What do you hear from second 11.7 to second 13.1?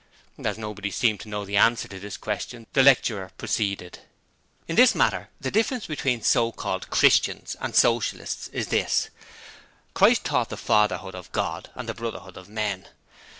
and the Brotherhood of Men.